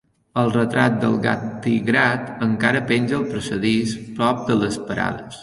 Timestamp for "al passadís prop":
3.19-4.43